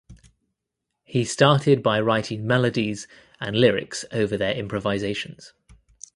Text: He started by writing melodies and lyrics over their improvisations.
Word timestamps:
He 1.03 1.25
started 1.25 1.83
by 1.83 2.01
writing 2.01 2.47
melodies 2.47 3.07
and 3.39 3.55
lyrics 3.55 4.03
over 4.11 4.35
their 4.35 4.55
improvisations. 4.55 5.53